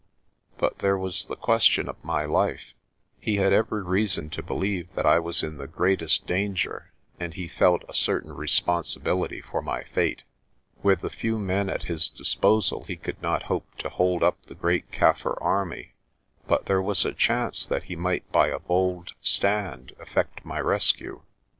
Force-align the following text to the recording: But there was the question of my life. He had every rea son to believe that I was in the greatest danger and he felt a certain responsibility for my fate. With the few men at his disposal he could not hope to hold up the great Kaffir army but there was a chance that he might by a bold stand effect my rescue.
But 0.57 0.79
there 0.79 0.97
was 0.97 1.25
the 1.25 1.35
question 1.35 1.87
of 1.87 2.03
my 2.03 2.25
life. 2.25 2.73
He 3.19 3.35
had 3.35 3.53
every 3.53 3.83
rea 3.83 4.07
son 4.07 4.31
to 4.31 4.41
believe 4.41 4.91
that 4.95 5.05
I 5.05 5.19
was 5.19 5.43
in 5.43 5.59
the 5.59 5.67
greatest 5.67 6.25
danger 6.25 6.91
and 7.19 7.35
he 7.35 7.47
felt 7.47 7.83
a 7.87 7.93
certain 7.93 8.33
responsibility 8.33 9.41
for 9.41 9.61
my 9.61 9.83
fate. 9.83 10.23
With 10.81 11.01
the 11.01 11.11
few 11.11 11.37
men 11.37 11.69
at 11.69 11.83
his 11.83 12.09
disposal 12.09 12.83
he 12.87 12.95
could 12.95 13.21
not 13.21 13.43
hope 13.43 13.67
to 13.77 13.89
hold 13.89 14.23
up 14.23 14.43
the 14.47 14.55
great 14.55 14.91
Kaffir 14.91 15.37
army 15.39 15.93
but 16.47 16.65
there 16.65 16.81
was 16.81 17.05
a 17.05 17.13
chance 17.13 17.63
that 17.63 17.83
he 17.83 17.95
might 17.95 18.27
by 18.31 18.47
a 18.47 18.57
bold 18.57 19.13
stand 19.21 19.93
effect 19.99 20.43
my 20.43 20.59
rescue. 20.59 21.21